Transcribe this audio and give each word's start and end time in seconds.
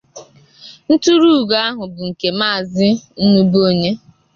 Nturuugo 0.91 1.55
ahụ 1.67 1.83
bụ 1.93 2.01
nke 2.09 2.29
Maazị 2.39 2.89
Nnubuonye 3.23 3.91